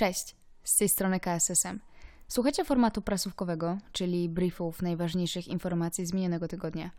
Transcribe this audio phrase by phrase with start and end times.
[0.00, 1.80] Cześć, z tej strony KSSM.
[2.28, 6.90] Słuchacie formatu prasówkowego, czyli briefów najważniejszych informacji z minionego tygodnia.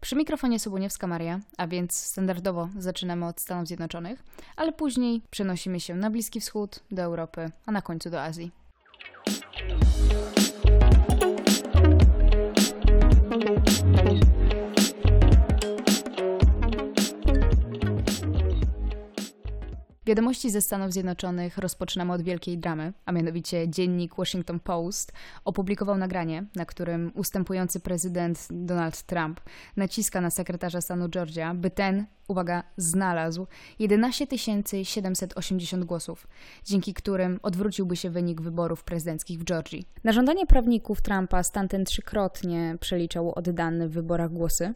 [0.00, 4.22] Przy mikrofonie Sobuniewska Maria, a więc standardowo zaczynamy od Stanów Zjednoczonych,
[4.56, 8.61] ale później przenosimy się na Bliski Wschód, do Europy, a na końcu do Azji.
[20.12, 25.12] Wiadomości ze Stanów Zjednoczonych rozpoczynamy od wielkiej dramy, a mianowicie dziennik Washington Post
[25.44, 29.40] opublikował nagranie, na którym ustępujący prezydent Donald Trump
[29.76, 33.46] naciska na sekretarza stanu Georgia, by ten uwaga, znalazł
[33.78, 34.26] 11
[34.84, 36.26] 780 głosów,
[36.64, 39.86] dzięki którym odwróciłby się wynik wyborów prezydenckich w Georgii.
[40.04, 44.74] Na żądanie prawników Trumpa stan ten trzykrotnie przeliczał oddane w wyborach głosy.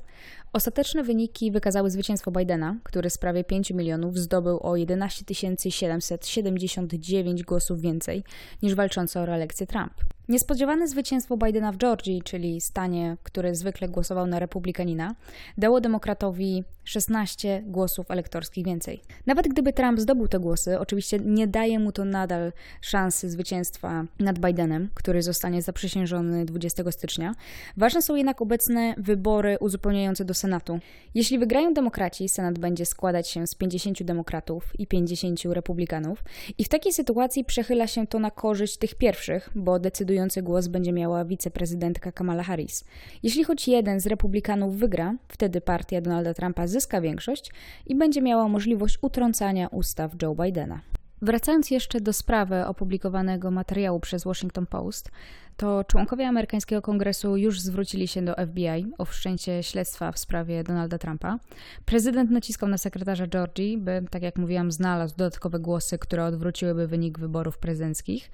[0.53, 7.81] Ostateczne wyniki wykazały zwycięstwo Bidena, który z prawie 5 milionów zdobył o 11 779 głosów
[7.81, 8.25] więcej
[8.63, 10.16] niż walczący o reelekcję Trump.
[10.29, 15.15] Niespodziewane zwycięstwo Bidena w Georgii, czyli stanie, który zwykle głosował na republikanina,
[15.59, 19.01] dało demokratowi 16 głosów elektorskich więcej.
[19.27, 24.39] Nawet gdyby Trump zdobył te głosy, oczywiście nie daje mu to nadal szansy zwycięstwa nad
[24.39, 27.35] Bidenem, który zostanie zaprzysiężony 20 stycznia.
[27.77, 30.79] Ważne są jednak obecne wybory uzupełniające do Senatu.
[31.15, 36.25] Jeśli wygrają demokraci, Senat będzie składać się z 50 demokratów i 50 republikanów
[36.59, 40.69] i w takiej sytuacji przechyla się to na korzyść tych pierwszych, bo decydują decydujący głos
[40.69, 42.85] będzie miała wiceprezydentka Kamala Harris.
[43.23, 47.53] Jeśli choć jeden z republikanów wygra, wtedy partia Donalda Trumpa zyska większość
[47.87, 50.81] i będzie miała możliwość utrącania ustaw Joe Bidena.
[51.23, 55.11] Wracając jeszcze do sprawy opublikowanego materiału przez Washington Post,
[55.57, 60.99] to członkowie amerykańskiego kongresu już zwrócili się do FBI o wszczęcie śledztwa w sprawie Donalda
[60.99, 61.39] Trumpa.
[61.85, 67.19] Prezydent naciskał na sekretarza Georgii, by, tak jak mówiłam, znalazł dodatkowe głosy, które odwróciłyby wynik
[67.19, 68.31] wyborów prezydenckich.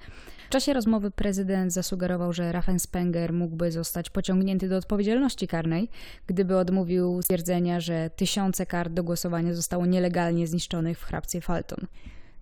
[0.47, 5.89] W czasie rozmowy prezydent zasugerował, że Raffen Spenger mógłby zostać pociągnięty do odpowiedzialności karnej,
[6.27, 11.87] gdyby odmówił stwierdzenia, że tysiące kart do głosowania zostało nielegalnie zniszczonych w hrabstwie Falton.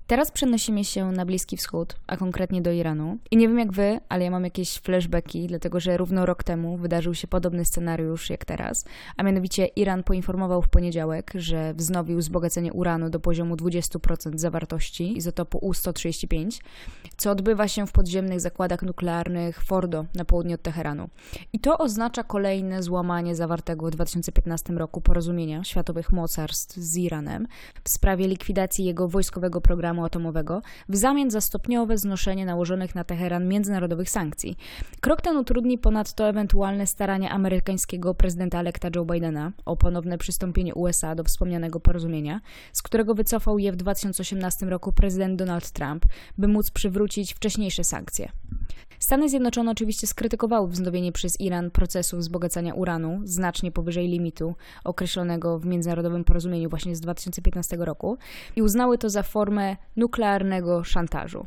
[0.07, 3.17] Teraz przenosimy się na Bliski Wschód, a konkretnie do Iranu.
[3.31, 6.77] I nie wiem jak wy, ale ja mam jakieś flashbacki, dlatego że równo rok temu
[6.77, 8.85] wydarzył się podobny scenariusz jak teraz.
[9.17, 15.57] A mianowicie Iran poinformował w poniedziałek, że wznowił wzbogacenie uranu do poziomu 20% zawartości izotopu
[15.61, 16.61] U-135,
[17.17, 21.09] co odbywa się w podziemnych zakładach nuklearnych Fordo na południe od Teheranu.
[21.53, 27.47] I to oznacza kolejne złamanie zawartego w 2015 roku porozumienia światowych mocarstw z Iranem
[27.83, 33.03] w sprawie likwidacji jego wojskowego programu programu atomowego w zamian za stopniowe znoszenie nałożonych na
[33.03, 34.57] Teheran międzynarodowych sankcji.
[35.01, 41.15] Krok ten utrudni ponadto ewentualne starania amerykańskiego prezydenta elekta Joe Bidena o ponowne przystąpienie USA
[41.15, 42.41] do wspomnianego porozumienia,
[42.73, 46.05] z którego wycofał je w 2018 roku prezydent Donald Trump,
[46.37, 48.31] by móc przywrócić wcześniejsze sankcje.
[49.01, 55.65] Stany Zjednoczone oczywiście skrytykowały wznowienie przez Iran procesu wzbogacania uranu znacznie powyżej limitu określonego w
[55.65, 58.17] międzynarodowym porozumieniu właśnie z 2015 roku
[58.55, 61.45] i uznały to za formę nuklearnego szantażu.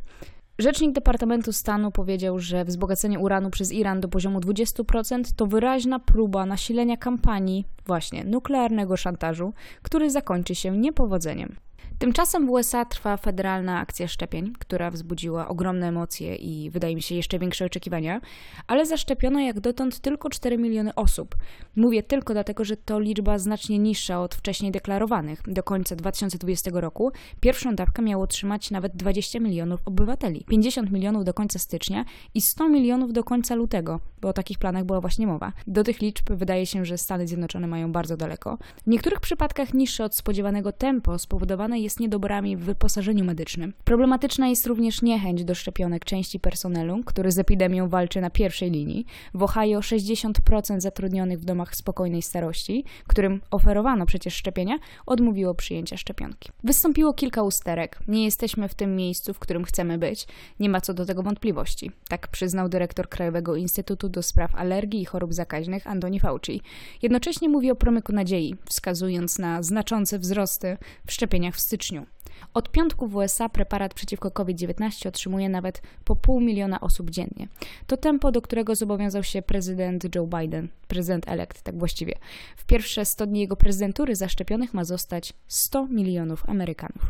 [0.59, 6.47] Rzecznik Departamentu Stanu powiedział, że wzbogacenie uranu przez Iran do poziomu 20% to wyraźna próba
[6.47, 11.57] nasilenia kampanii właśnie nuklearnego szantażu, który zakończy się niepowodzeniem.
[11.99, 17.15] Tymczasem w USA trwa federalna akcja szczepień, która wzbudziła ogromne emocje i wydaje mi się
[17.15, 18.21] jeszcze większe oczekiwania,
[18.67, 21.37] ale zaszczepiono jak dotąd tylko 4 miliony osób.
[21.77, 25.43] Mówię tylko dlatego, że to liczba znacznie niższa od wcześniej deklarowanych.
[25.47, 31.34] Do końca 2020 roku pierwszą dawkę miało otrzymać nawet 20 milionów obywateli, 50 milionów do
[31.34, 35.53] końca stycznia i 100 milionów do końca lutego, bo o takich planach była właśnie mowa.
[35.67, 38.59] Do tych liczb wydaje się, że Stany Zjednoczone mają bardzo daleko.
[38.84, 43.73] W niektórych przypadkach niższe od spodziewanego tempo spowodowane jest niedoborami w wyposażeniu medycznym.
[43.85, 49.07] Problematyczna jest również niechęć do szczepionek części personelu, który z epidemią walczy na pierwszej linii.
[49.35, 56.51] W Ohio 60% zatrudnionych w domach spokojnej starości, którym oferowano przecież szczepienia, odmówiło przyjęcia szczepionki.
[56.65, 57.99] Wystąpiło kilka usterek.
[58.09, 60.27] Nie jesteśmy w tym miejscu, w którym chcemy być.
[60.61, 61.91] Nie ma co do tego wątpliwości.
[62.09, 66.61] Tak przyznał dyrektor Krajowego Instytutu do Spraw Alergii i Chorób Zakaźnych Antoni Fauci.
[67.03, 70.76] Jednocześnie mówi o promyku nadziei, wskazując na znaczące wzrosty
[71.06, 72.06] w szczepieniach w styczniu.
[72.55, 77.49] Od piątku w USA preparat przeciwko COVID-19 otrzymuje nawet po pół miliona osób dziennie.
[77.87, 82.14] To tempo, do którego zobowiązał się prezydent Joe Biden, prezydent elekt, tak właściwie.
[82.56, 87.02] W pierwsze 100 dni jego prezydentury zaszczepionych ma zostać 100 milionów Amerykanów.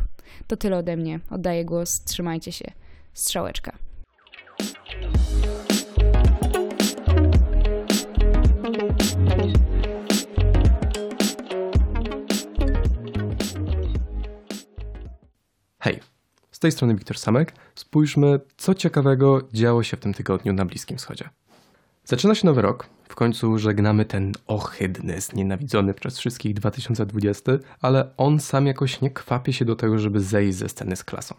[0.47, 1.19] To tyle ode mnie.
[1.29, 2.03] Oddaję głos.
[2.03, 2.71] Trzymajcie się.
[3.13, 3.77] Strzałeczka.
[15.85, 15.99] Hej,
[16.51, 20.97] z tej strony Wiktor Samek spójrzmy, co ciekawego działo się w tym tygodniu na Bliskim
[20.97, 21.29] Wschodzie.
[22.05, 27.51] Zaczyna się nowy rok, w końcu żegnamy ten ohydny, znienawidzony przez wszystkich 2020,
[27.81, 31.35] ale on sam jakoś nie kwapie się do tego, żeby zejść ze sceny z klasą.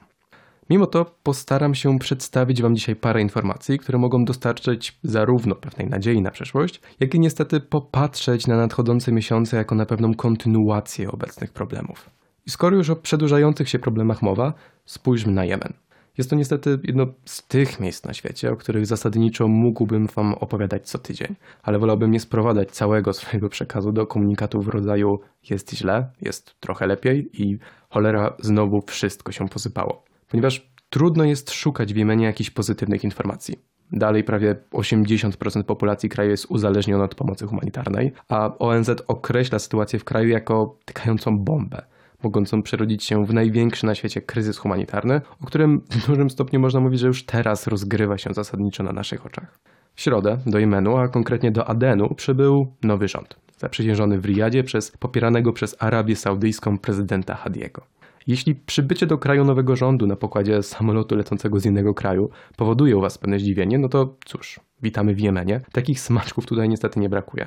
[0.71, 6.23] Mimo to postaram się przedstawić Wam dzisiaj parę informacji, które mogą dostarczyć zarówno pewnej nadziei
[6.23, 12.16] na przyszłość, jak i niestety popatrzeć na nadchodzące miesiące jako na pewną kontynuację obecnych problemów.
[12.47, 14.53] I skoro już o przedłużających się problemach mowa,
[14.85, 15.73] spójrzmy na Jemen.
[16.19, 20.89] Jest to niestety jedno z tych miejsc na świecie, o których zasadniczo mógłbym Wam opowiadać
[20.89, 25.21] co tydzień, ale wolałbym nie sprowadzać całego swojego przekazu do komunikatów w rodzaju
[25.51, 27.59] jest źle, jest trochę lepiej i
[27.89, 30.05] cholera znowu wszystko się posypało.
[30.29, 33.59] Ponieważ trudno jest szukać w Jemenie jakichś pozytywnych informacji.
[33.93, 40.05] Dalej prawie 80% populacji kraju jest uzależniona od pomocy humanitarnej, a ONZ określa sytuację w
[40.05, 41.96] kraju jako tykającą bombę
[42.27, 46.81] mogącą przerodzić się w największy na świecie kryzys humanitarny, o którym w dużym stopniu można
[46.81, 49.59] mówić, że już teraz rozgrywa się zasadniczo na naszych oczach.
[49.95, 54.91] W środę do Jemenu, a konkretnie do Adenu, przybył nowy rząd, zaprzysiężony w Riyadzie przez
[54.91, 57.83] popieranego przez Arabię Saudyjską prezydenta Hadiego.
[58.27, 63.01] Jeśli przybycie do kraju nowego rządu na pokładzie samolotu lecącego z innego kraju powoduje u
[63.01, 65.61] Was pewne zdziwienie, no to cóż, witamy w Jemenie.
[65.73, 67.47] Takich smaczków tutaj niestety nie brakuje.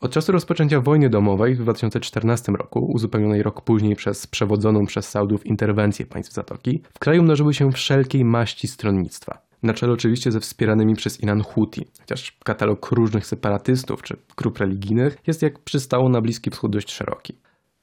[0.00, 5.46] Od czasu rozpoczęcia wojny domowej w 2014 roku, uzupełnionej rok później przez przewodzoną przez Saudów
[5.46, 9.38] interwencję państw Zatoki, w kraju mnożyły się wszelkiej maści stronnictwa.
[9.62, 15.18] Na czele oczywiście ze wspieranymi przez Iran Houthi, chociaż katalog różnych separatystów czy grup religijnych
[15.26, 17.38] jest jak przystało na Bliski Wschód dość szeroki.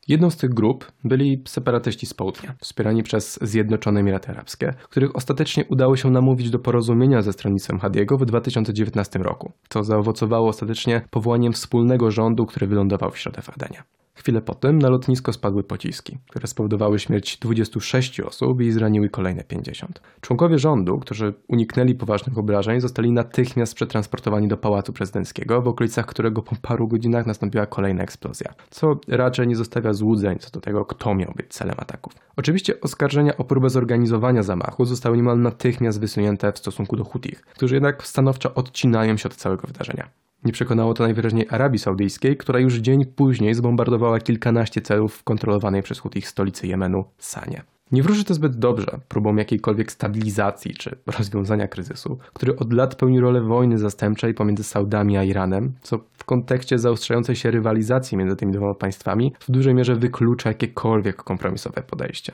[0.07, 5.65] Jedną z tych grup byli separatyści z południa, wspierani przez Zjednoczone Emiraty Arabskie, których ostatecznie
[5.69, 9.51] udało się namówić do porozumienia ze stronnictwem Hadiego w 2019 roku.
[9.69, 13.83] To zaowocowało ostatecznie powołaniem wspólnego rządu, który wylądował w środę w Adenie.
[14.15, 20.01] Chwilę potem na lotnisko spadły pociski, które spowodowały śmierć 26 osób i zraniły kolejne 50.
[20.21, 26.41] Członkowie rządu, którzy uniknęli poważnych obrażeń, zostali natychmiast przetransportowani do Pałacu Prezydenckiego, w okolicach którego
[26.41, 31.15] po paru godzinach nastąpiła kolejna eksplozja, co raczej nie zostawia złudzeń co do tego, kto
[31.15, 32.13] miał być celem ataków.
[32.35, 37.75] Oczywiście oskarżenia o próbę zorganizowania zamachu zostały niemal natychmiast wysunięte w stosunku do Hutich, którzy
[37.75, 40.24] jednak stanowczo odcinają się od całego wydarzenia.
[40.45, 45.83] Nie przekonało to najwyraźniej Arabii Saudyjskiej, która już dzień później zbombardowała kilkanaście celów w kontrolowanej
[45.83, 47.63] przez Hutich stolicy Jemenu, Sanie.
[47.91, 53.19] Nie wróży to zbyt dobrze próbą jakiejkolwiek stabilizacji czy rozwiązania kryzysu, który od lat pełni
[53.19, 58.53] rolę wojny zastępczej pomiędzy Saudami a Iranem, co w kontekście zaostrzającej się rywalizacji między tymi
[58.53, 62.33] dwoma państwami w dużej mierze wyklucza jakiekolwiek kompromisowe podejście.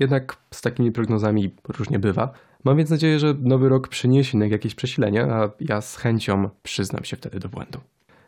[0.00, 2.32] Jednak z takimi prognozami różnie bywa.
[2.64, 7.16] Mam więc nadzieję, że nowy rok przyniesie jakieś przesilenie, a ja z chęcią przyznam się
[7.16, 7.80] wtedy do błędu.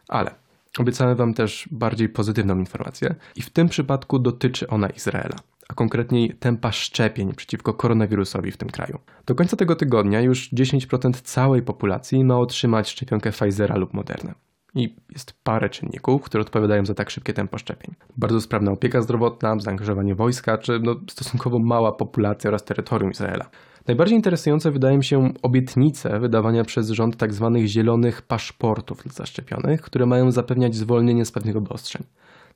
[0.08, 0.34] Ale
[0.78, 5.36] obiecałem Wam też bardziej pozytywną informację i w tym przypadku dotyczy ona Izraela
[5.68, 8.98] a konkretniej tempa szczepień przeciwko koronawirusowi w tym kraju.
[9.26, 14.34] Do końca tego tygodnia już 10% całej populacji ma otrzymać szczepionkę Pfizera lub Moderna.
[14.74, 17.94] I jest parę czynników, które odpowiadają za tak szybkie tempo szczepień.
[18.16, 23.50] Bardzo sprawna opieka zdrowotna, zaangażowanie wojska, czy no, stosunkowo mała populacja oraz terytorium Izraela.
[23.86, 27.52] Najbardziej interesujące wydaje mi się obietnice wydawania przez rząd tzw.
[27.54, 32.04] Tak zielonych paszportów dla zaszczepionych, które mają zapewniać zwolnienie z pewnych obostrzeń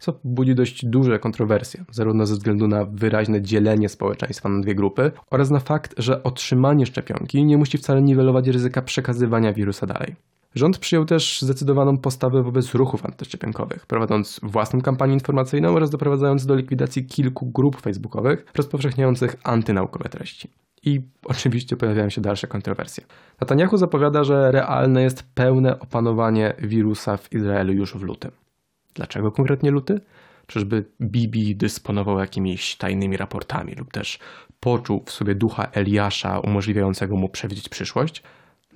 [0.03, 5.13] co budzi dość duże kontrowersje, zarówno ze względu na wyraźne dzielenie społeczeństwa na dwie grupy
[5.31, 10.15] oraz na fakt, że otrzymanie szczepionki nie musi wcale niwelować ryzyka przekazywania wirusa dalej.
[10.55, 16.55] Rząd przyjął też zdecydowaną postawę wobec ruchów antyszczepionkowych, prowadząc własną kampanię informacyjną oraz doprowadzając do
[16.55, 20.51] likwidacji kilku grup facebookowych rozpowszechniających antynaukowe treści.
[20.85, 23.05] I oczywiście pojawiają się dalsze kontrowersje.
[23.41, 28.31] Netanyahu zapowiada, że realne jest pełne opanowanie wirusa w Izraelu już w lutym.
[28.95, 30.01] Dlaczego konkretnie luty?
[30.47, 34.19] Czyżby Bibi dysponował jakimiś tajnymi raportami lub też
[34.61, 38.23] poczuł w sobie ducha Eliasza umożliwiającego mu przewidzieć przyszłość?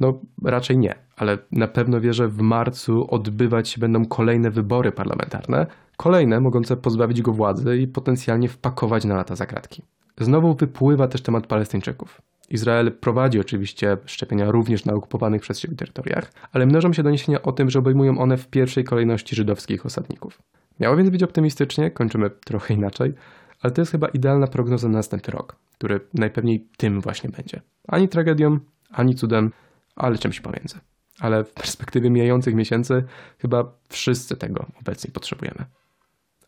[0.00, 4.93] No, raczej nie, ale na pewno wie, że w marcu odbywać się będą kolejne wybory
[4.93, 9.83] parlamentarne, kolejne mogące pozbawić go władzy i potencjalnie wpakować na lata zakratki.
[10.21, 12.23] Znowu wypływa też temat Palestyńczyków.
[12.50, 17.53] Izrael prowadzi oczywiście szczepienia również na okupowanych przez siebie terytoriach, ale mnożą się doniesienia o
[17.53, 20.43] tym, że obejmują one w pierwszej kolejności żydowskich osadników.
[20.81, 23.15] Miało więc być optymistycznie, kończymy trochę inaczej,
[23.62, 27.61] ale to jest chyba idealna prognoza na następny rok, który najpewniej tym właśnie będzie.
[27.88, 28.59] Ani tragedią,
[28.91, 29.50] ani cudem,
[29.97, 30.79] ale czymś pomiędzy.
[31.19, 33.05] Ale w perspektywie mijających miesięcy
[33.38, 35.65] chyba wszyscy tego obecnie potrzebujemy.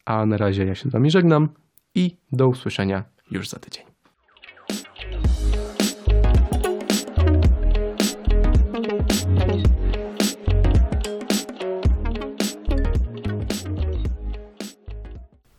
[0.04, 1.48] A na razie ja się z Wami żegnam
[1.94, 3.84] i do usłyszenia już za tydzień.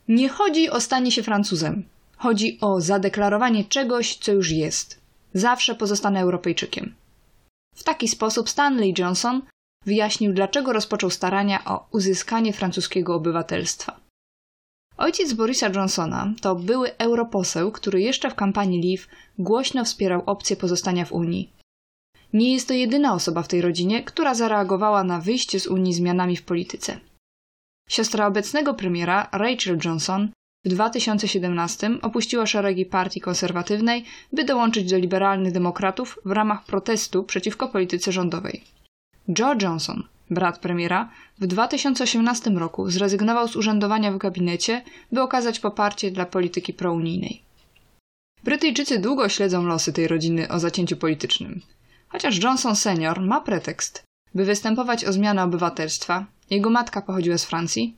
[0.07, 1.83] Nie chodzi o stanie się Francuzem.
[2.17, 4.99] Chodzi o zadeklarowanie czegoś, co już jest.
[5.33, 6.93] Zawsze pozostanę Europejczykiem.
[7.75, 9.41] W taki sposób Stanley Johnson
[9.85, 13.99] wyjaśnił, dlaczego rozpoczął starania o uzyskanie francuskiego obywatelstwa.
[14.97, 19.07] Ojciec Borisa Johnsona to były europoseł, który jeszcze w kampanii Leave
[19.37, 21.53] głośno wspierał opcję pozostania w Unii.
[22.33, 26.37] Nie jest to jedyna osoba w tej rodzinie, która zareagowała na wyjście z Unii zmianami
[26.37, 26.99] w polityce.
[27.89, 30.31] Siostra obecnego premiera, Rachel Johnson,
[30.65, 37.67] w 2017 opuściła szeregi partii konserwatywnej, by dołączyć do liberalnych demokratów w ramach protestu przeciwko
[37.67, 38.63] polityce rządowej.
[39.39, 46.11] Joe Johnson, brat premiera, w 2018 roku zrezygnował z urzędowania w gabinecie, by okazać poparcie
[46.11, 47.41] dla polityki prounijnej.
[48.43, 51.61] Brytyjczycy długo śledzą losy tej rodziny o zacięciu politycznym.
[52.09, 54.03] Chociaż Johnson senior ma pretekst,
[54.35, 57.95] by występować o zmianę obywatelstwa, jego matka pochodziła z Francji,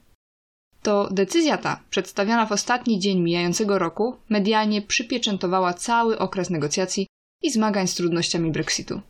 [0.81, 7.07] to decyzja ta, przedstawiona w ostatni dzień mijającego roku, medialnie przypieczętowała cały okres negocjacji
[7.41, 9.01] i zmagań z trudnościami Brexitu.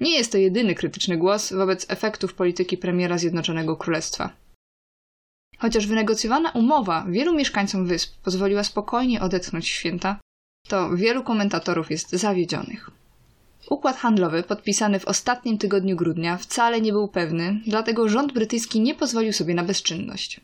[0.00, 4.32] Nie jest to jedyny krytyczny głos wobec efektów polityki premiera Zjednoczonego Królestwa.
[5.58, 10.20] Chociaż wynegocjowana umowa wielu mieszkańcom wysp pozwoliła spokojnie odetchnąć święta,
[10.68, 12.90] to wielu komentatorów jest zawiedzionych.
[13.70, 18.94] Układ handlowy podpisany w ostatnim tygodniu grudnia wcale nie był pewny, dlatego rząd brytyjski nie
[18.94, 20.40] pozwolił sobie na bezczynność.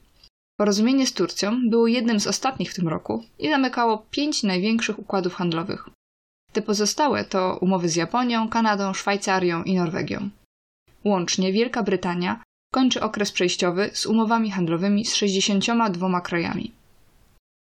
[0.56, 5.34] Porozumienie z Turcją było jednym z ostatnich w tym roku i zamykało pięć największych układów
[5.34, 5.88] handlowych.
[6.52, 10.28] Te pozostałe to umowy z Japonią, Kanadą, Szwajcarią i Norwegią.
[11.04, 12.42] Łącznie Wielka Brytania
[12.74, 16.72] kończy okres przejściowy z umowami handlowymi z 62 krajami.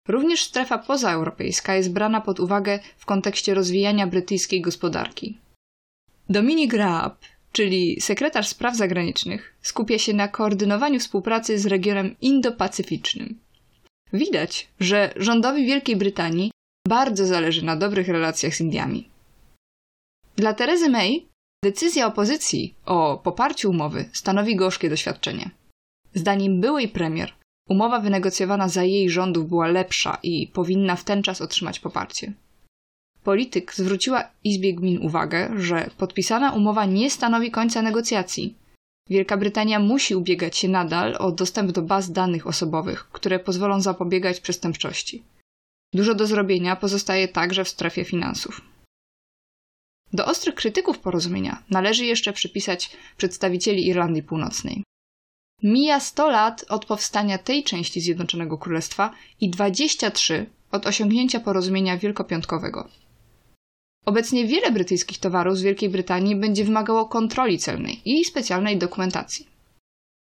[0.08, 5.38] Również strefa pozaeuropejska jest brana pod uwagę w kontekście rozwijania brytyjskiej gospodarki.
[6.28, 7.18] Dominic Raab,
[7.52, 13.34] czyli sekretarz spraw zagranicznych, skupia się na koordynowaniu współpracy z regionem Indo-Pacyficznym.
[14.12, 16.50] Widać, że rządowi Wielkiej Brytanii
[16.88, 19.08] bardzo zależy na dobrych relacjach z Indiami.
[20.36, 21.26] Dla Terezy May
[21.64, 25.50] decyzja opozycji o poparciu umowy stanowi gorzkie doświadczenie.
[26.14, 27.32] Zdaniem byłej premier,
[27.68, 32.32] umowa wynegocjowana za jej rządów była lepsza i powinna w ten czas otrzymać poparcie.
[33.28, 38.56] Polityk zwróciła Izbie Gmin uwagę, że podpisana umowa nie stanowi końca negocjacji.
[39.10, 44.40] Wielka Brytania musi ubiegać się nadal o dostęp do baz danych osobowych, które pozwolą zapobiegać
[44.40, 45.24] przestępczości.
[45.94, 48.60] Dużo do zrobienia pozostaje także w strefie finansów.
[50.12, 54.84] Do ostrych krytyków porozumienia należy jeszcze przypisać przedstawicieli Irlandii Północnej.
[55.62, 62.88] Mija 100 lat od powstania tej części Zjednoczonego Królestwa i 23 od osiągnięcia porozumienia wielkopiątkowego.
[64.06, 69.46] Obecnie wiele brytyjskich towarów z Wielkiej Brytanii będzie wymagało kontroli celnej i specjalnej dokumentacji.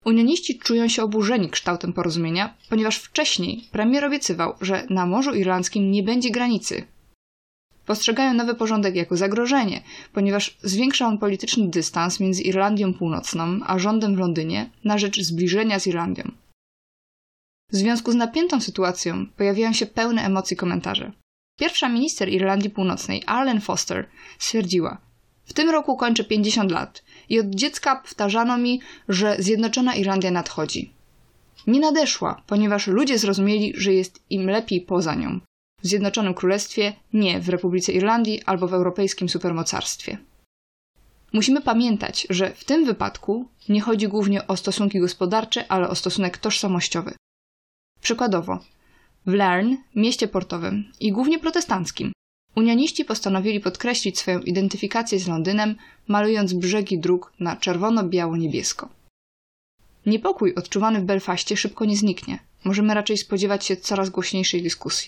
[0.05, 6.03] Unioniści czują się oburzeni kształtem porozumienia, ponieważ wcześniej premier obiecywał, że na Morzu Irlandzkim nie
[6.03, 6.85] będzie granicy.
[7.85, 9.83] Postrzegają nowy porządek jako zagrożenie,
[10.13, 15.79] ponieważ zwiększa on polityczny dystans między Irlandią Północną a rządem w Londynie na rzecz zbliżenia
[15.79, 16.31] z Irlandią.
[17.71, 21.11] W związku z napiętą sytuacją pojawiają się pełne emocji komentarze.
[21.57, 24.09] Pierwsza minister Irlandii Północnej, Arlen Foster,
[24.39, 24.97] stwierdziła:
[25.45, 30.91] W tym roku kończę 50 lat i od dziecka powtarzano mi, że Zjednoczona Irlandia nadchodzi.
[31.67, 35.39] Nie nadeszła, ponieważ ludzie zrozumieli, że jest im lepiej poza nią.
[35.83, 40.17] W Zjednoczonym Królestwie, nie w Republice Irlandii albo w europejskim supermocarstwie.
[41.33, 46.37] Musimy pamiętać, że w tym wypadku nie chodzi głównie o stosunki gospodarcze, ale o stosunek
[46.37, 47.13] tożsamościowy.
[48.01, 48.59] Przykładowo,
[49.27, 52.11] w Lern, mieście portowym i głównie protestanckim,
[52.55, 55.75] unioniści postanowili podkreślić swoją identyfikację z Londynem,
[56.07, 58.89] malując brzegi dróg na czerwono-biało-niebiesko.
[60.05, 62.39] Niepokój odczuwany w Belfaście szybko nie zniknie.
[62.63, 65.07] Możemy raczej spodziewać się coraz głośniejszej dyskusji.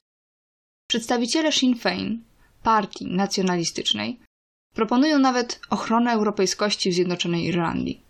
[0.90, 2.18] Przedstawiciele Sinn Féin,
[2.64, 4.20] partii nacjonalistycznej,
[4.76, 8.02] proponują nawet ochronę europejskości w Zjednoczonej Irlandii.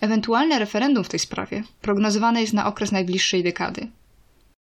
[0.00, 3.88] Ewentualne referendum w tej sprawie prognozowane jest na okres najbliższej dekady.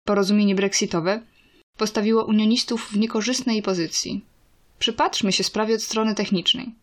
[0.10, 1.22] Porozumienie brexitowe
[1.78, 4.26] postawiło unionistów w niekorzystnej pozycji.
[4.80, 6.76] Przypatrzmy się sprawie od strony technicznej.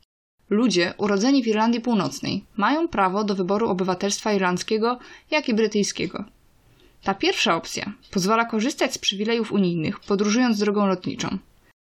[0.51, 4.99] Ludzie urodzeni w Irlandii Północnej mają prawo do wyboru obywatelstwa irlandzkiego,
[5.31, 6.25] jak i brytyjskiego.
[7.03, 11.39] Ta pierwsza opcja pozwala korzystać z przywilejów unijnych, podróżując drogą lotniczą.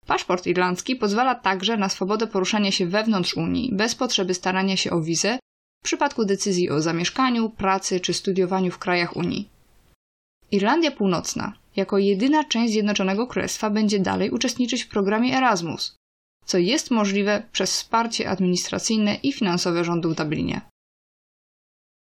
[0.08, 5.02] Paszport irlandzki pozwala także na swobodę poruszania się wewnątrz Unii bez potrzeby starania się o
[5.02, 5.40] wizę
[5.82, 9.51] w przypadku decyzji o zamieszkaniu, pracy czy studiowaniu w krajach Unii.
[10.52, 15.96] Irlandia Północna, jako jedyna część Zjednoczonego Królestwa, będzie dalej uczestniczyć w programie Erasmus,
[16.46, 20.62] co jest możliwe przez wsparcie administracyjne i finansowe rządu w Dublinie.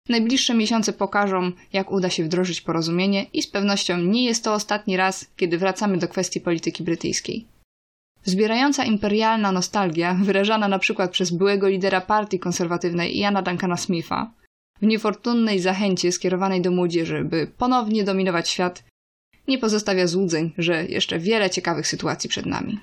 [0.08, 4.96] Najbliższe miesiące pokażą, jak uda się wdrożyć porozumienie, i z pewnością nie jest to ostatni
[4.96, 7.46] raz, kiedy wracamy do kwestii polityki brytyjskiej.
[8.24, 14.30] Wzbierająca imperialna nostalgia, wyrażana na przykład przez byłego lidera partii konserwatywnej Iana Duncana Smitha,
[14.82, 18.84] w niefortunnej zachęcie skierowanej do młodzieży, by ponownie dominować świat,
[19.48, 22.78] nie pozostawia złudzeń, że jeszcze wiele ciekawych sytuacji przed nami.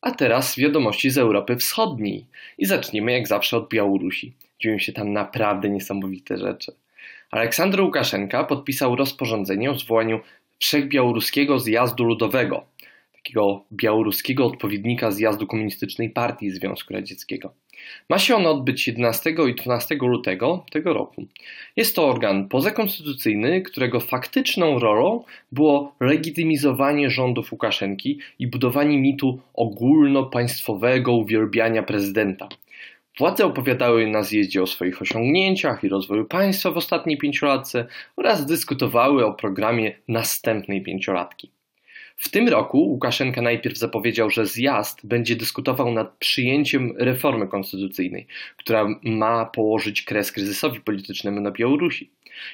[0.00, 2.26] A teraz wiadomości z Europy Wschodniej.
[2.58, 4.32] I zacznijmy jak zawsze od Białorusi.
[4.60, 6.72] Dzieją się tam naprawdę niesamowite rzeczy.
[7.32, 10.20] Aleksandr Łukaszenka podpisał rozporządzenie o zwołaniu
[10.58, 12.64] Wszechbiałoruskiego Zjazdu Ludowego,
[13.12, 17.54] takiego białoruskiego odpowiednika zjazdu Komunistycznej Partii Związku Radzieckiego.
[18.08, 21.26] Ma się on odbyć 11 i 12 lutego tego roku.
[21.76, 31.12] Jest to organ pozakonstytucyjny, którego faktyczną rolą było legitymizowanie rządów Łukaszenki i budowanie mitu ogólnopaństwowego
[31.12, 32.48] uwielbiania prezydenta.
[33.18, 39.26] Władze opowiadały na zjeździe o swoich osiągnięciach i rozwoju państwa w ostatniej pięciolatce oraz dyskutowały
[39.26, 41.50] o programie następnej pięciolatki.
[42.16, 48.26] W tym roku Łukaszenka najpierw zapowiedział, że zjazd będzie dyskutował nad przyjęciem reformy konstytucyjnej,
[48.56, 52.10] która ma położyć kres kryzysowi politycznemu na Białorusi.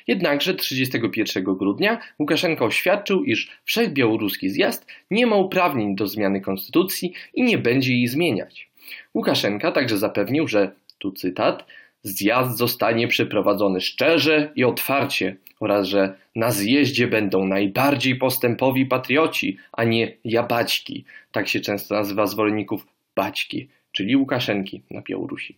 [0.07, 7.43] Jednakże 31 grudnia Łukaszenka oświadczył, iż wszechbiałoruski zjazd nie ma uprawnień do zmiany konstytucji i
[7.43, 8.69] nie będzie jej zmieniać.
[9.15, 11.65] Łukaszenka także zapewnił, że, tu cytat,
[12.03, 19.85] zjazd zostanie przeprowadzony szczerze i otwarcie oraz że na zjeździe będą najbardziej postępowi patrioci, a
[19.85, 21.05] nie jabaćki.
[21.33, 25.57] Tak się często nazywa zwolenników baćki, czyli Łukaszenki na Białorusi.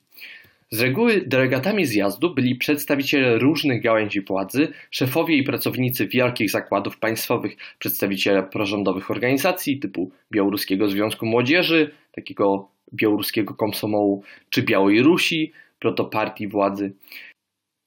[0.72, 7.56] Z reguły delegatami zjazdu byli przedstawiciele różnych gałęzi władzy, szefowie i pracownicy wielkich zakładów państwowych,
[7.78, 16.92] przedstawiciele prorządowych organizacji typu Białoruskiego Związku Młodzieży, takiego białoruskiego komsomołu czy Białej Rusi, protopartii władzy.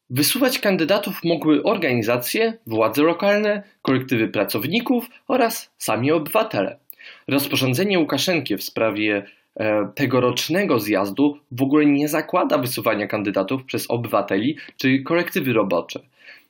[0.09, 6.79] Wysuwać kandydatów mogły organizacje, władze lokalne, kolektywy pracowników oraz sami obywatele.
[7.27, 9.25] Rozporządzenie Łukaszenki w sprawie
[9.55, 15.99] e, tegorocznego zjazdu w ogóle nie zakłada wysuwania kandydatów przez obywateli czy kolektywy robocze.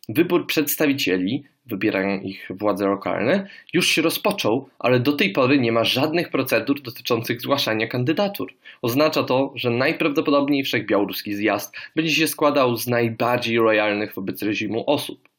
[0.09, 5.83] Wybór przedstawicieli, wybierają ich władze lokalne, już się rozpoczął, ale do tej pory nie ma
[5.83, 8.53] żadnych procedur dotyczących zgłaszania kandydatur.
[8.81, 15.29] Oznacza to, że najprawdopodobniej wszechbiałoruski zjazd będzie się składał z najbardziej lojalnych wobec reżimu osób.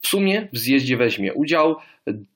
[0.00, 1.76] W sumie w zjeździe weźmie udział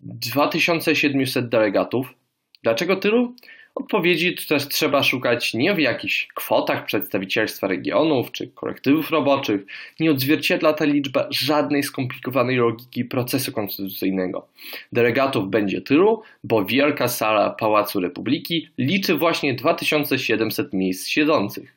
[0.00, 2.14] 2700 delegatów.
[2.62, 3.34] Dlaczego tylu?
[3.76, 9.60] Odpowiedzi też trzeba szukać nie w jakichś kwotach przedstawicielstwa regionów czy kolektywów roboczych.
[10.00, 14.48] Nie odzwierciedla ta liczba żadnej skomplikowanej logiki procesu konstytucyjnego.
[14.92, 21.76] Delegatów będzie tylu, bo wielka sala Pałacu Republiki liczy właśnie 2700 miejsc siedzących.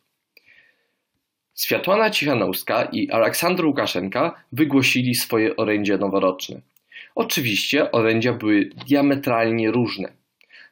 [1.56, 6.62] Światłana Cichanowska i Aleksandr Łukaszenka wygłosili swoje orędzie noworoczne.
[7.16, 10.19] Oczywiście orędzia były diametralnie różne.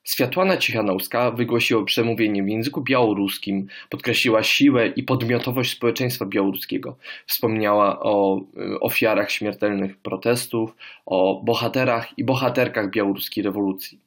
[0.07, 6.97] Światłana Cichanowska wygłosiła przemówienie w języku białoruskim, podkreśliła siłę i podmiotowość społeczeństwa białoruskiego.
[7.25, 13.99] Wspomniała o y, ofiarach śmiertelnych protestów, o bohaterach i bohaterkach białoruskiej rewolucji.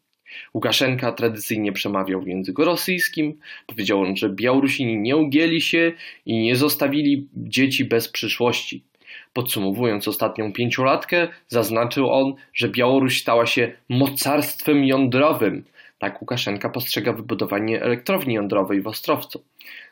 [0.54, 3.38] Łukaszenka tradycyjnie przemawiał w języku rosyjskim.
[3.66, 5.92] Powiedział on, że Białorusini nie ugięli się
[6.26, 8.84] i nie zostawili dzieci bez przyszłości.
[9.32, 15.64] Podsumowując ostatnią pięciolatkę, zaznaczył on, że Białoruś stała się mocarstwem jądrowym,
[16.00, 19.44] tak Łukaszenka postrzega wybudowanie elektrowni jądrowej w Ostrowcu.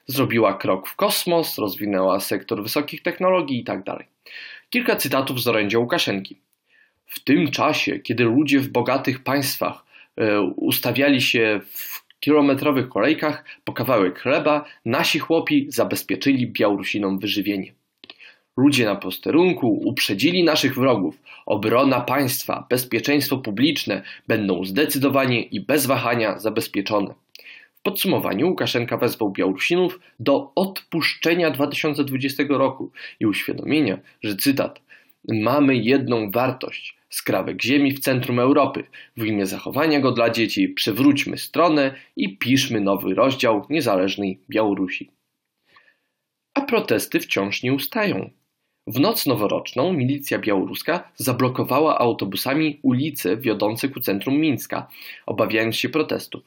[0.07, 3.83] Zrobiła krok w kosmos, rozwinęła sektor wysokich technologii itd.
[3.85, 4.07] Tak
[4.71, 6.41] Kilka cytatów z orędzia Łukaszenki.
[7.07, 9.85] W tym czasie, kiedy ludzie w bogatych państwach
[10.17, 17.78] e, ustawiali się w kilometrowych kolejkach po kawałek chleba, nasi chłopi zabezpieczyli Białorusinom wyżywienie.
[18.59, 21.23] Ludzie na posterunku uprzedzili naszych wrogów.
[21.47, 27.15] Obrona państwa, bezpieczeństwo publiczne będą zdecydowanie i bez wahania zabezpieczone.
[27.75, 32.91] W podsumowaniu Łukaszenka wezwał Białorusinów do odpuszczenia 2020 roku
[33.21, 34.81] i uświadomienia, że cytat
[35.29, 38.85] Mamy jedną wartość, skrawek ziemi w centrum Europy.
[39.17, 45.11] W imię zachowania go dla dzieci przywróćmy stronę i piszmy nowy rozdział niezależnej Białorusi.
[46.55, 48.38] A protesty wciąż nie ustają.
[48.89, 54.89] W noc noworoczną milicja białoruska zablokowała autobusami ulice wiodące ku centrum Mińska,
[55.27, 56.43] obawiając się protestów.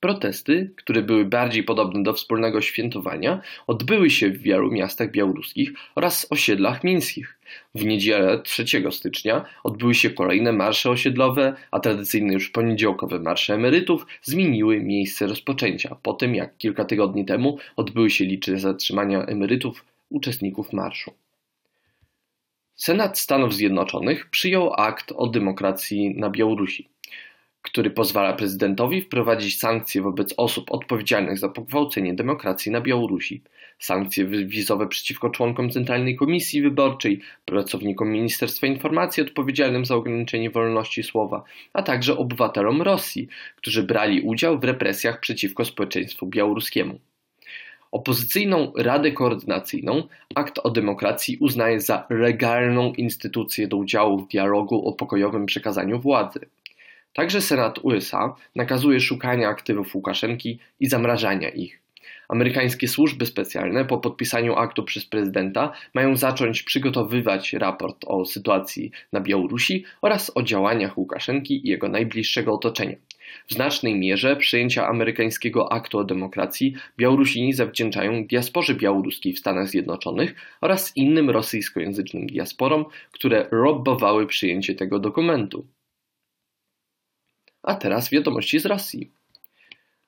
[0.00, 6.26] Protesty, które były bardziej podobne do wspólnego świętowania, odbyły się w wielu miastach białoruskich oraz
[6.30, 7.38] osiedlach mińskich.
[7.74, 14.06] W niedzielę 3 stycznia odbyły się kolejne marsze osiedlowe, a tradycyjne już poniedziałkowe marsze emerytów
[14.22, 20.72] zmieniły miejsce rozpoczęcia, po tym jak kilka tygodni temu odbyły się liczne zatrzymania emerytów uczestników
[20.72, 21.12] marszu.
[22.76, 26.88] Senat Stanów Zjednoczonych przyjął akt o demokracji na Białorusi
[27.66, 33.42] który pozwala prezydentowi wprowadzić sankcje wobec osób odpowiedzialnych za pogwałcenie demokracji na Białorusi,
[33.78, 41.44] sankcje wizowe przeciwko członkom Centralnej Komisji Wyborczej, pracownikom Ministerstwa Informacji odpowiedzialnym za ograniczenie wolności słowa,
[41.72, 46.98] a także obywatelom Rosji, którzy brali udział w represjach przeciwko społeczeństwu białoruskiemu.
[47.96, 50.02] Opozycyjną Radę Koordynacyjną
[50.34, 56.40] akt o demokracji uznaje za legalną instytucję do udziału w dialogu o pokojowym przekazaniu władzy.
[57.14, 61.80] Także Senat USA nakazuje szukania aktywów Łukaszenki i zamrażania ich.
[62.28, 69.20] Amerykańskie służby specjalne po podpisaniu aktu przez prezydenta mają zacząć przygotowywać raport o sytuacji na
[69.20, 72.96] Białorusi oraz o działaniach Łukaszenki i jego najbliższego otoczenia.
[73.46, 80.34] W znacznej mierze przyjęcia amerykańskiego aktu o demokracji Białorusini zawdzięczają diasporze białoruskiej w Stanach Zjednoczonych
[80.60, 85.66] oraz innym rosyjskojęzycznym diasporom, które lobbowały przyjęcie tego dokumentu.
[87.62, 89.10] A teraz wiadomości z Rosji.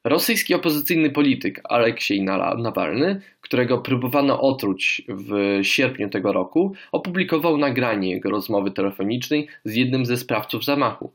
[0.05, 2.23] Rosyjski opozycyjny polityk Aleksiej
[2.59, 10.07] Nawalny, którego próbowano otruć w sierpniu tego roku, opublikował nagranie jego rozmowy telefonicznej z jednym
[10.07, 11.13] ze sprawców zamachu.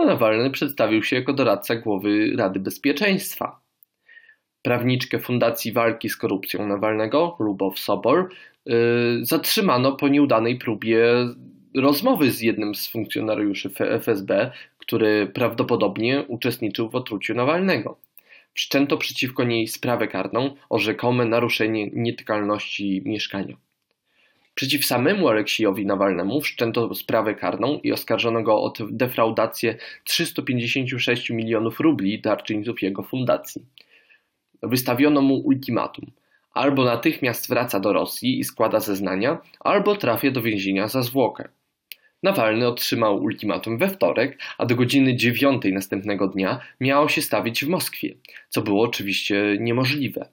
[0.00, 3.60] A Nawalny przedstawił się jako doradca głowy Rady Bezpieczeństwa.
[4.62, 8.28] Prawniczkę Fundacji Walki z Korupcją Nawalnego, Lubow Sobor,
[8.66, 8.74] yy,
[9.22, 11.06] zatrzymano po nieudanej próbie
[11.76, 17.98] rozmowy z jednym z funkcjonariuszy FSB, który prawdopodobnie uczestniczył w otruciu Nawalnego.
[18.54, 23.56] Wszczęto przeciwko niej sprawę karną o rzekome naruszenie nietykalności mieszkania.
[24.60, 32.20] Przeciw samemu Aleksiejowi Nawalnemu wszczęto sprawę karną i oskarżono go o defraudację 356 milionów rubli
[32.20, 33.62] darczyńców jego fundacji.
[34.62, 36.10] Wystawiono mu ultimatum.
[36.54, 41.48] Albo natychmiast wraca do Rosji i składa zeznania, albo trafia do więzienia za zwłokę.
[42.22, 47.68] Nawalny otrzymał ultimatum we wtorek, a do godziny dziewiątej następnego dnia miało się stawić w
[47.68, 48.14] Moskwie,
[48.48, 50.28] co było oczywiście niemożliwe.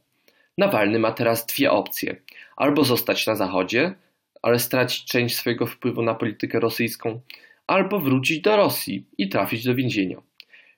[0.58, 2.16] Nawalny ma teraz dwie opcje:
[2.56, 3.96] albo zostać na Zachodzie,
[4.42, 7.22] ale stracić część swojego wpływu na politykę rosyjską,
[7.68, 10.22] albo wrócić do Rosji i trafić do więzienia.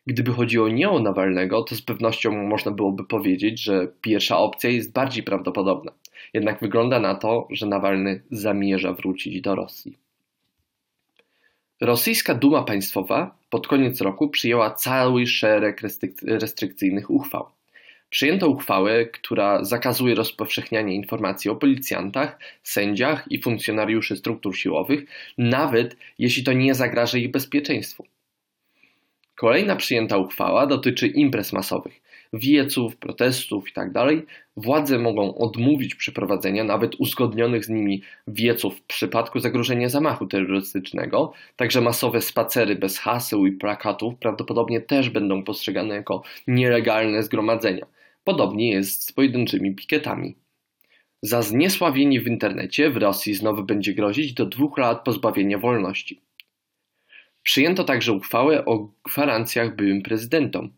[0.07, 4.93] Gdyby chodziło nie o Nawalnego, to z pewnością można byłoby powiedzieć, że pierwsza opcja jest
[4.93, 5.91] bardziej prawdopodobna.
[6.33, 9.97] Jednak wygląda na to, że Nawalny zamierza wrócić do Rosji.
[11.81, 15.81] Rosyjska Duma Państwowa pod koniec roku przyjęła cały szereg
[16.21, 17.45] restrykcyjnych uchwał.
[18.09, 25.05] Przyjęto uchwałę, która zakazuje rozpowszechniania informacji o policjantach, sędziach i funkcjonariuszy struktur siłowych,
[25.37, 28.05] nawet jeśli to nie zagraża ich bezpieczeństwu.
[29.35, 32.01] Kolejna przyjęta uchwała dotyczy imprez masowych
[32.33, 34.25] wieców, protestów itd., tak
[34.57, 41.81] władze mogą odmówić przeprowadzenia nawet uzgodnionych z nimi wieców w przypadku zagrożenia zamachu terrorystycznego, także
[41.81, 47.85] masowe spacery bez haseł i plakatów prawdopodobnie też będą postrzegane jako nielegalne zgromadzenia.
[48.29, 50.35] Podobnie jest z pojedynczymi pikietami.
[51.21, 56.21] Za zniesławienie w internecie w Rosji znowu będzie grozić do dwóch lat pozbawienia wolności.
[57.43, 60.71] Przyjęto także uchwałę o gwarancjach byłym prezydentom.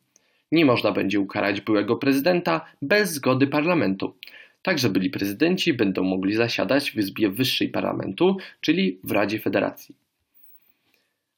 [0.52, 4.16] Nie można będzie ukarać byłego prezydenta bez zgody parlamentu.
[4.62, 9.96] Także byli prezydenci będą mogli zasiadać w Izbie Wyższej Parlamentu, czyli w Radzie Federacji.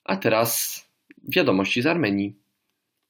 [0.03, 0.83] A teraz
[1.27, 2.42] wiadomości z Armenii.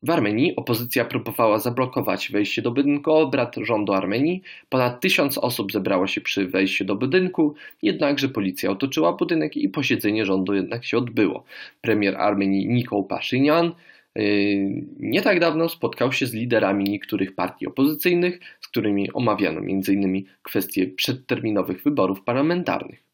[0.03, 4.41] W Armenii opozycja próbowała zablokować wejście do budynku obrad rządu Armenii.
[4.69, 10.25] Ponad tysiąc osób zebrało się przy wejściu do budynku, jednakże policja otoczyła budynek i posiedzenie
[10.25, 11.43] rządu jednak się odbyło.
[11.81, 13.71] Premier Armenii Nikol Pashinyan
[14.15, 20.23] Yy, nie tak dawno spotkał się z liderami niektórych partii opozycyjnych, z którymi omawiano m.in.
[20.43, 23.12] kwestie przedterminowych wyborów parlamentarnych.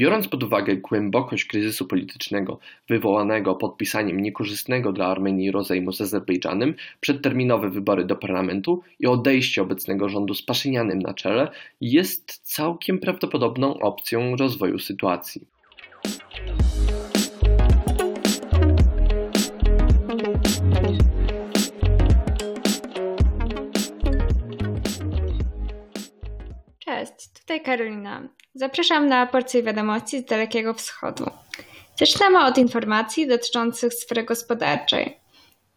[0.00, 2.58] Biorąc pod uwagę głębokość kryzysu politycznego
[2.88, 10.08] wywołanego podpisaniem niekorzystnego dla Armenii rozejmu z Azerbejdżanem, przedterminowe wybory do parlamentu i odejście obecnego
[10.08, 15.46] rządu z Paszynianem na czele jest całkiem prawdopodobną opcją rozwoju sytuacji.
[27.40, 28.28] Tutaj Karolina.
[28.54, 31.30] Zapraszam na porcję wiadomości z Dalekiego Wschodu.
[31.98, 35.16] Zaczynamy od informacji dotyczących sfery gospodarczej.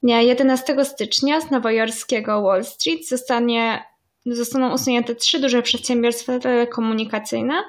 [0.04, 3.84] Dnia 11 stycznia z nowojorskiego Wall Street zostanie,
[4.26, 7.64] zostaną usunięte trzy duże przedsiębiorstwa telekomunikacyjne,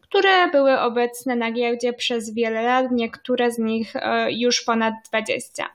[0.00, 5.70] które były obecne na giełdzie przez wiele lat, niektóre z nich e, już ponad 20.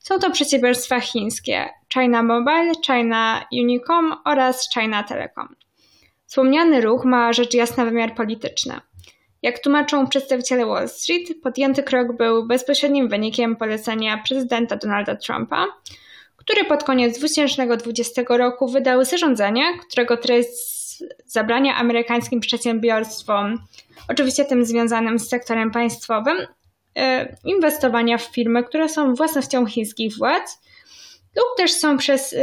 [0.00, 5.56] Są to przedsiębiorstwa chińskie China Mobile, China Unicom oraz China Telecom.
[6.34, 8.80] Wspomniany ruch ma rzecz jasna wymiar polityczny.
[9.42, 15.66] Jak tłumaczą przedstawiciele Wall Street, podjęty krok był bezpośrednim wynikiem polecenia prezydenta Donalda Trumpa,
[16.36, 20.48] który pod koniec 2020 roku wydał zarządzenie, którego treść
[21.26, 23.58] zabrania amerykańskim przedsiębiorstwom,
[24.08, 26.36] oczywiście tym związanym z sektorem państwowym,
[26.96, 30.60] e, inwestowania w firmy, które są własnością chińskich władz
[31.36, 32.36] lub też są przez e,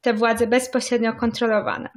[0.00, 1.88] te władze bezpośrednio kontrolowane.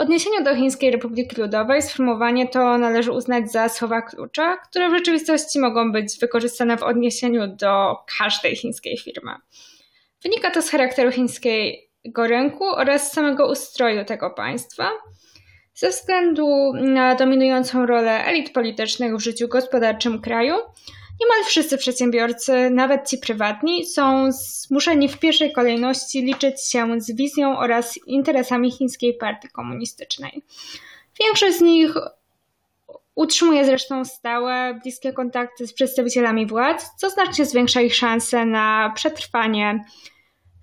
[0.00, 5.58] Odniesieniu do Chińskiej Republiki Ludowej sformułowanie to należy uznać za słowa klucza, które w rzeczywistości
[5.58, 9.32] mogą być wykorzystane w odniesieniu do każdej chińskiej firmy.
[10.22, 14.90] Wynika to z charakteru chińskiego rynku oraz samego ustroju tego państwa.
[15.74, 20.54] Ze względu na dominującą rolę elit politycznych w życiu gospodarczym kraju,
[21.20, 27.58] Niemal wszyscy przedsiębiorcy, nawet ci prywatni, są zmuszeni w pierwszej kolejności liczyć się z wizją
[27.58, 30.42] oraz interesami chińskiej partii komunistycznej.
[31.20, 31.94] Większość z nich
[33.14, 39.84] utrzymuje zresztą stałe, bliskie kontakty z przedstawicielami władz, co znacznie zwiększa ich szanse na przetrwanie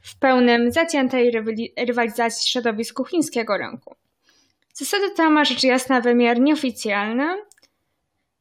[0.02, 1.32] w pełnym zaciętej
[1.78, 3.96] rywalizacji środowisku chińskiego rynku.
[4.74, 7.28] Zasada ta ma rzecz jasna wymiar nieoficjalny,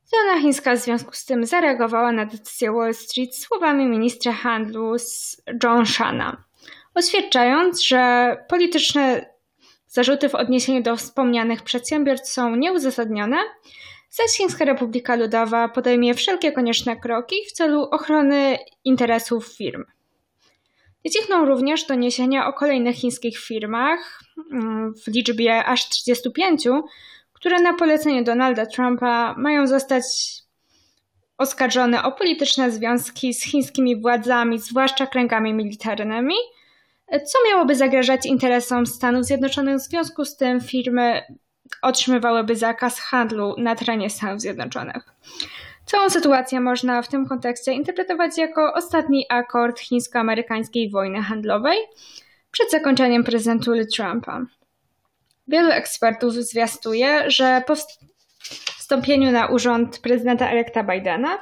[0.07, 4.97] Strona chińska w związku z tym zareagowała na decyzję Wall Street słowami ministra handlu
[5.64, 6.45] John Shana,
[6.95, 9.27] oświadczając, że polityczne
[9.87, 13.37] zarzuty w odniesieniu do wspomnianych przedsiębiorstw są nieuzasadnione,
[14.11, 19.85] zaś Chińska Republika Ludowa podejmie wszelkie konieczne kroki w celu ochrony interesów firm.
[21.12, 24.21] Cichną również doniesienia o kolejnych chińskich firmach
[24.53, 26.69] mm, w liczbie aż 35,
[27.37, 30.05] które na polecenie Donalda Trumpa mają zostać
[31.38, 36.35] oskarżone o polityczne związki z chińskimi władzami, zwłaszcza kręgami militarnymi,
[37.11, 39.77] co miałoby zagrażać interesom Stanów Zjednoczonych.
[39.77, 41.22] W związku z tym firmy
[41.83, 45.05] otrzymywałyby zakaz handlu na terenie Stanów Zjednoczonych.
[45.87, 51.79] Całą sytuację można w tym kontekście interpretować jako ostatni akord chińsko-amerykańskiej wojny handlowej
[52.51, 54.46] przed zakończeniem prezydentury Trumpa.
[55.49, 57.75] Wielu ekspertów zwiastuje, że po
[58.79, 61.39] wstąpieniu na urząd prezydenta elekta Bidena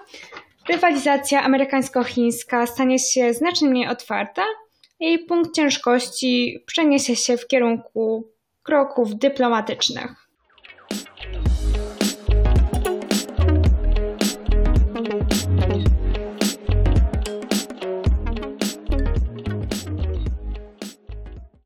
[0.68, 4.42] rywalizacja amerykańsko-chińska stanie się znacznie mniej otwarta,
[5.00, 8.28] jej punkt ciężkości przeniesie się w kierunku
[8.62, 10.28] kroków dyplomatycznych.